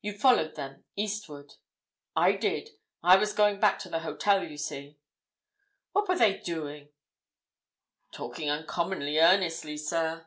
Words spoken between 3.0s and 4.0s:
was going back to the